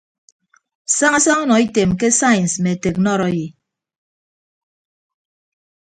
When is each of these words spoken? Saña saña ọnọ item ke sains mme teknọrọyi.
Saña 0.97 1.19
saña 1.25 1.41
ọnọ 1.43 1.55
item 1.65 1.91
ke 1.99 2.07
sains 2.19 2.53
mme 2.57 2.73
teknọrọyi. 2.85 3.47